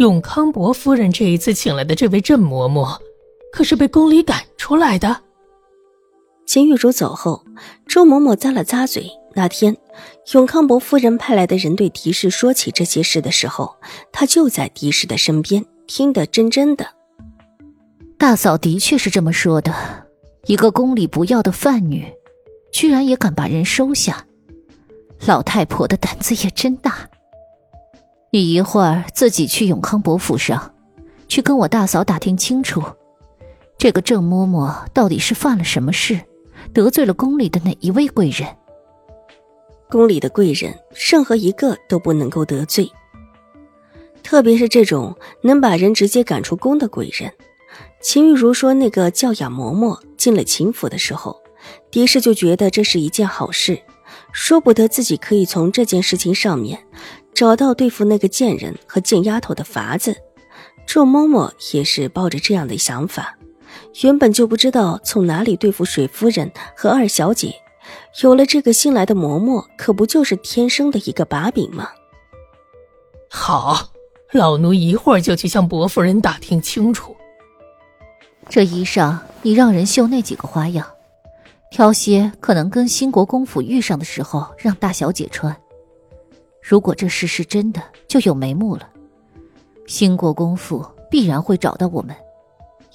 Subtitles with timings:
[0.00, 2.98] 永康伯夫人这一次请来的这位郑嬷嬷，
[3.52, 5.14] 可是被宫里赶出来的。
[6.46, 7.44] 秦玉茹走后，
[7.86, 9.10] 周嬷嬷咂了咂嘴。
[9.34, 9.76] 那天，
[10.32, 13.76] 永康伯夫人派来的人对狄氏说起这些事的时候，
[14.10, 16.86] 她就在狄氏的身边，听得真真的。
[18.16, 19.70] 大嫂的确是这么说的，
[20.46, 22.10] 一个宫里不要的犯女，
[22.72, 24.24] 居然也敢把人收下，
[25.26, 27.06] 老太婆的胆子也真大。
[28.32, 30.72] 你一会儿自己去永康伯府上，
[31.26, 32.80] 去跟我大嫂打听清楚，
[33.76, 36.20] 这个郑嬷嬷到底是犯了什么事，
[36.72, 38.48] 得罪了宫里的哪一位贵人？
[39.90, 40.78] 宫里的贵人，
[41.10, 42.88] 任何一个都不能够得罪，
[44.22, 47.32] 特别是这种能把人直接赶出宫的贵人。
[48.00, 51.42] 秦玉茹说，那个叫雅嬷嬷进了秦府的时候，
[51.90, 53.80] 狄氏就觉得这是一件好事，
[54.30, 56.86] 说不得自己可以从这件事情上面。
[57.34, 60.14] 找到对付那个贱人和贱丫头的法子，
[60.86, 63.36] 周嬷嬷也是抱着这样的想法。
[64.02, 67.54] 原本就不知道从哪里对付水夫人和二小姐，
[68.22, 71.88] 有了这个新来的嬷嬷，可不就是天生的一个把柄吗？
[73.30, 73.90] 好，
[74.32, 77.16] 老奴一会儿就去向伯夫人打听清楚。
[78.48, 80.86] 这衣裳你让人绣那几个花样，
[81.70, 85.56] 挑些可能跟兴国公府遇上的时候让大小姐穿。
[86.62, 88.88] 如果这事是真的，就有眉目了。
[89.86, 92.14] 兴国公府必然会找到我们，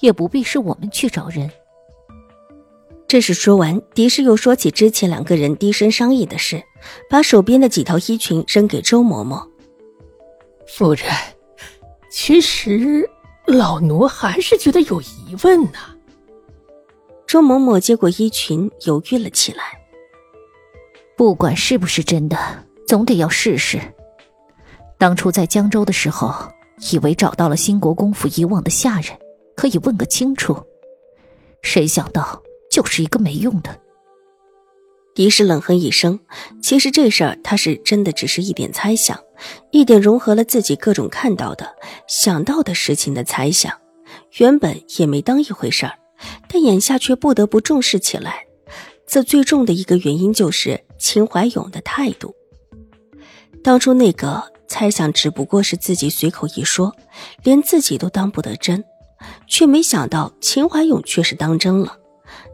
[0.00, 1.50] 也不必是我们去找人。
[3.08, 6.62] 这时说完，狄氏又说起之前两个人低声商议的事，
[7.08, 9.46] 把手边的几条衣裙扔给周嬷嬷。
[10.66, 11.06] 夫人，
[12.10, 13.08] 其实
[13.46, 15.78] 老奴还是觉得有疑问呢。
[17.26, 19.62] 周嬷嬷接过衣裙，犹豫了起来。
[21.16, 22.65] 不管是不是真的。
[22.86, 23.80] 总得要试试。
[24.98, 26.34] 当初在江州的时候，
[26.90, 29.18] 以为找到了兴国公府以往的下人，
[29.56, 30.56] 可以问个清楚。
[31.62, 33.80] 谁想到就是一个没用的。
[35.14, 36.20] 狄氏冷哼一声，
[36.62, 39.18] 其实这事儿他是真的只是一点猜想，
[39.70, 41.74] 一点融合了自己各种看到的、
[42.06, 43.72] 想到的事情的猜想，
[44.38, 45.94] 原本也没当一回事儿，
[46.48, 48.46] 但眼下却不得不重视起来。
[49.06, 52.34] 这最重的一个原因就是秦怀勇的态度。
[53.62, 56.94] 当初那个猜想只不过是自己随口一说，
[57.42, 58.84] 连自己都当不得真，
[59.46, 61.98] 却没想到秦怀勇却是当真了。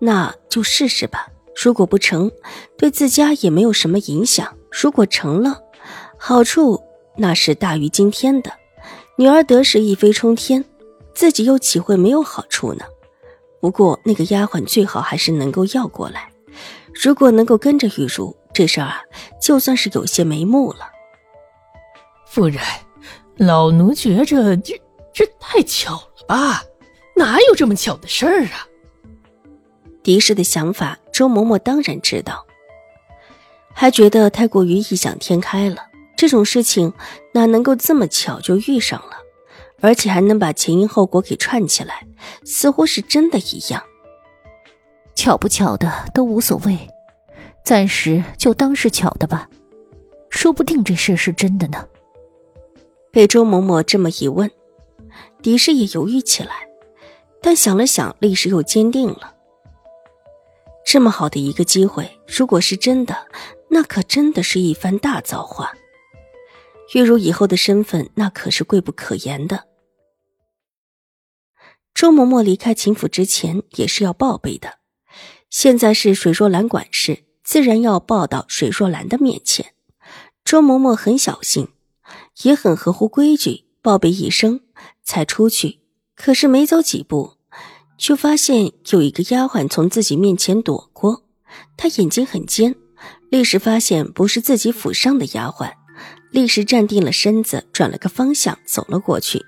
[0.00, 1.28] 那就试试吧，
[1.62, 2.30] 如果不成，
[2.76, 5.60] 对自家也没有什么影响；如果成了，
[6.18, 6.82] 好处
[7.16, 8.52] 那是大于今天的。
[9.16, 10.64] 女儿得势一飞冲天，
[11.14, 12.84] 自己又岂会没有好处呢？
[13.60, 16.30] 不过那个丫鬟最好还是能够要过来，
[16.92, 19.02] 如果能够跟着玉茹，这事儿啊，
[19.38, 20.88] 就算是有些眉目了。
[22.26, 22.58] 夫人，
[23.36, 24.80] 老奴觉着这
[25.12, 26.62] 这太巧了吧？
[27.14, 28.66] 哪有这么巧的事儿啊？
[30.02, 32.46] 狄氏的想法，周嬷嬷当然知道，
[33.74, 35.88] 还觉得太过于异想天开了。
[36.16, 36.94] 这种事情
[37.34, 39.18] 哪能够这么巧就遇上了，
[39.82, 42.06] 而且还能把前因后果给串起来，
[42.46, 43.82] 似乎是真的一样。
[45.14, 46.88] 巧不巧的都无所谓，
[47.66, 49.50] 暂时就当是巧的吧，
[50.30, 51.84] 说不定这事是真的呢。
[53.10, 54.48] 被周嬷嬷这么一问，
[55.42, 56.68] 狄氏也犹豫起来，
[57.42, 59.34] 但想了想，立时又坚定了。
[60.84, 63.26] 这么好的一个机会，如果是真的，
[63.68, 65.72] 那可真的是一番大造化。
[66.94, 69.64] 玉茹以后的身份，那可是贵不可言的。
[71.92, 74.78] 周嬷嬷离开秦府之前，也是要报备的。
[75.50, 79.72] 现在是水若兰管事，自然要报到水若兰的面前。
[80.44, 81.68] 周嬷嬷很小心。
[82.42, 84.60] 也很合乎规矩，报备一声
[85.02, 85.80] 才出去。
[86.14, 87.32] 可是没走几步，
[87.98, 91.24] 却发现有一个丫鬟从自己面前躲过。
[91.76, 92.74] 她眼睛很尖，
[93.30, 95.72] 立时发现不是自己府上的丫鬟，
[96.30, 99.44] 立时站定了身子，转了个方向走了过去。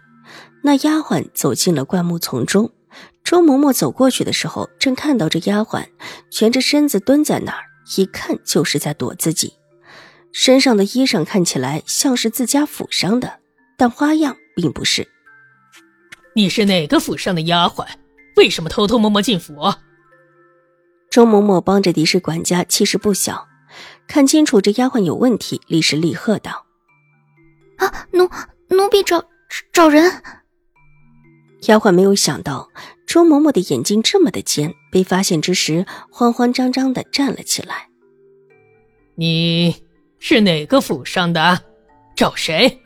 [0.62, 2.72] 那丫鬟走进了灌木丛中。
[3.22, 5.86] 周嬷嬷走过去的时候，正看到这丫鬟
[6.30, 7.62] 蜷着身子蹲在那儿，
[7.96, 9.54] 一看就是在躲自己。
[10.32, 13.40] 身上的衣裳看起来像是自家府上的，
[13.76, 15.08] 但花样并不是。
[16.34, 17.86] 你是哪个府上的丫鬟？
[18.36, 19.54] 为什么偷偷摸摸进府？
[21.10, 23.48] 周嬷嬷帮着狄氏管家，气势不小。
[24.06, 26.66] 看清楚这丫鬟有问题，立时厉喝道
[27.78, 28.28] ：“啊，奴
[28.68, 29.24] 奴婢找
[29.72, 30.22] 找人！”
[31.66, 32.68] 丫鬟没有想到
[33.06, 37.88] 周嬷嬷的眼睛这么的尖，被发现之时，慌慌张张的站了起来。
[39.16, 39.82] 你
[40.18, 41.62] 是哪个府上的？
[42.16, 42.80] 找谁？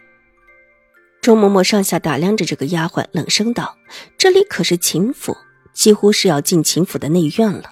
[1.20, 3.76] 周嬷嬷上下打量着这个丫鬟，冷声道
[4.18, 5.36] ：“这里可是秦府，
[5.72, 7.70] 几乎是要进秦府的内院了。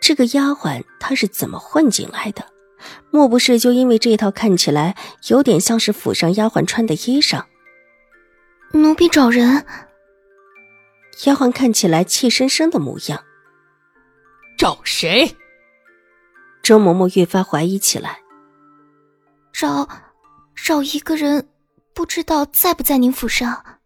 [0.00, 2.44] 这个丫鬟她是怎么混进来的？
[3.10, 4.96] 莫不是就因为这套看起来
[5.28, 7.44] 有点像是府上丫鬟穿的衣裳？”
[8.74, 9.64] 奴婢找人。
[11.24, 13.22] 丫鬟看起来气生生的模样。
[14.62, 15.26] 找谁？
[16.62, 18.20] 周嬷嬷越发怀疑起来。
[19.52, 19.88] 找，
[20.54, 21.48] 找一个人。
[21.92, 23.80] 不知道在不在您府上？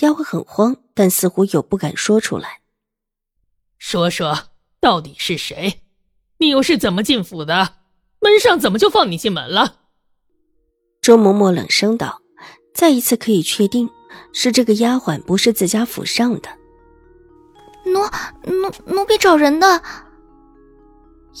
[0.00, 2.60] 丫鬟很慌，但似乎又不敢说出来。
[3.78, 4.50] 说说
[4.80, 5.80] 到底是谁？
[6.36, 7.76] 你又是怎么进府的？
[8.20, 9.78] 门上怎么就放你进门了？
[11.00, 12.20] 周嬷嬷冷声道
[12.76, 13.88] ：“再一次可以确定，
[14.34, 16.50] 是这个丫鬟不是自家府上的。”
[17.92, 18.00] 奴
[18.44, 19.82] 奴奴婢找人的。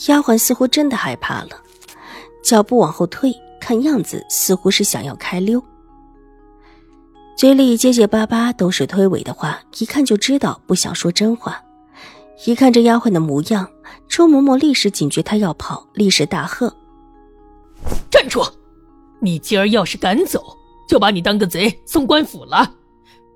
[0.08, 1.50] 丫鬟似乎真的害怕了，
[2.42, 3.34] 脚步往后退。
[3.60, 5.62] 看样子似乎是想要开溜，
[7.36, 11.60] 嘴里结结巴巴都是推诿的话，一看就知道不想说真话。
[12.46, 13.68] 一看这丫鬟的模样，
[14.08, 16.74] 周嬷嬷立时警觉她要跑，立时大喝
[18.08, 18.42] ：“站住！
[19.20, 20.42] 你今儿要是敢走，
[20.88, 22.74] 就把你当个贼送官府了。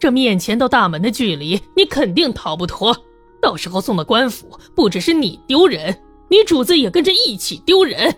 [0.03, 3.05] 这面前到大门的距离，你肯定逃不脱。
[3.41, 5.97] 到时候送到官府，不只是你丢人，
[6.29, 8.13] 你主子也跟着一起丢人。”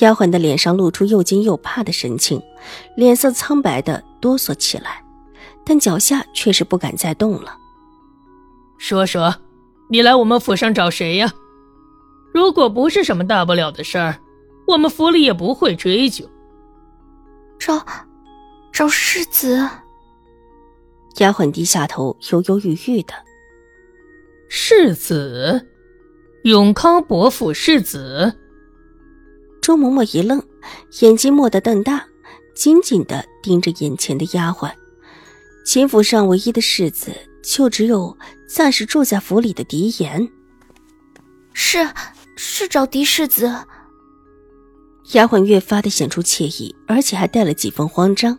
[0.00, 2.42] 丫鬟的脸上露出又惊又怕的神情，
[2.96, 5.04] 脸色苍白的哆嗦起来，
[5.64, 7.56] 但脚下却是不敢再动了。
[8.76, 9.32] 说说，
[9.88, 11.32] 你来我们府上找谁呀？
[12.34, 14.18] 如果不是什么大不了的事儿，
[14.66, 16.28] 我们府里也不会追究。
[17.56, 17.86] 找，
[18.72, 19.64] 找世子。
[21.18, 23.12] 丫鬟低下头，犹犹豫豫的。
[24.48, 25.68] 世子，
[26.44, 28.36] 永康伯府世子。
[29.60, 30.42] 周嬷嬷一愣，
[31.00, 32.06] 眼睛蓦地瞪大，
[32.54, 34.72] 紧紧的盯着眼前的丫鬟。
[35.64, 37.12] 秦府上唯一的世子，
[37.42, 38.16] 就只有
[38.48, 40.28] 暂时住在府里的狄言。
[41.52, 41.86] 是，
[42.36, 43.46] 是找狄世子。
[45.12, 48.38] 丫鬟越发的显出惬意，而且还带了几分慌张。